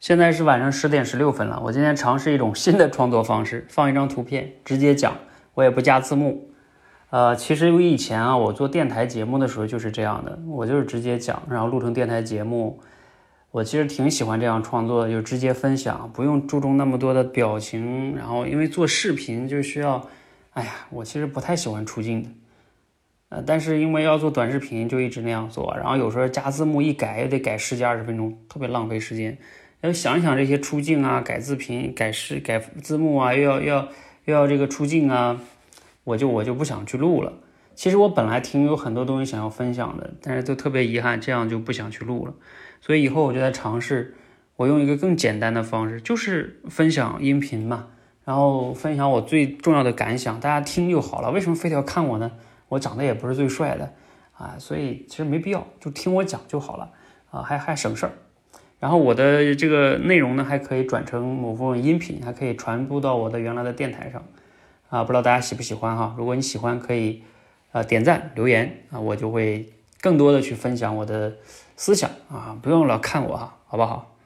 [0.00, 5.14] 现在是晚上十点十六分了，我今天尝试一种新的创作方式，放一张图片直接讲，
[5.52, 6.48] 我也不加字幕。
[7.10, 12.80] 呃，其实我以前啊，我做电台节目的时候就是这样的，我就是直接讲，然后录成电台节目。
[13.50, 18.16] 我其实挺喜欢这样创作的，就直接分享，不用注重那么多的表情。
[18.16, 20.08] 然后因为做视频就需要，
[20.52, 22.30] 哎呀，我其实不太喜欢出镜的。
[23.28, 25.76] 呃，但是因为要做短视频，就一直那样做。
[25.76, 29.36] 然后有时候加字幕一改，也得改十几二十分钟，特别浪费时间。
[29.82, 33.88] 要想一想这些出镜啊、改字频、改视、改字幕啊，又要要
[34.26, 35.40] 又要这个出镜啊，
[36.04, 37.32] 我就我就不想去录了。
[37.74, 42.34] 其实我本来挺有很多东西想要分享的，但是都特别遗憾，这样就不想去录了。
[42.82, 44.14] 所以以后我就在尝试，
[44.56, 47.86] 我用一个更简单的方式，就是分享音频嘛，
[48.26, 51.30] 然后分享我最重要的感想，大家听就好了。
[51.30, 52.32] 为什么非得要看我呢？
[52.68, 53.94] 我长得也不是最帅的
[54.32, 56.90] 啊，所以其实没必要，就听我讲就好了
[57.30, 58.12] 啊，还还省事儿。
[58.80, 64.24] 然后我的这个内容呢，还可以转成某部分音频，还可以传播到我的原来的电台上，
[64.88, 66.14] 啊，不知道大家喜不喜欢哈？
[66.16, 67.22] 如果你喜欢，可以
[67.72, 69.70] 呃点赞留言啊，我就会
[70.00, 71.34] 更多的去分享我的
[71.76, 74.16] 思想啊，不用老看我哈，好不好？